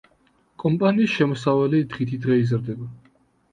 კომპანიის 0.63 1.11
შემოსავალი 1.17 1.83
დღითიდღე 1.93 2.41
იზრდება. 2.47 2.91